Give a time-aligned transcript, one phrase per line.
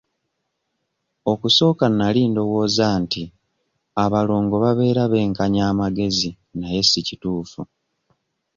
[1.31, 3.23] Okusooka nali ndowooza nti
[4.03, 7.61] abalongo babeera benkanya amagezi naye si kituufu.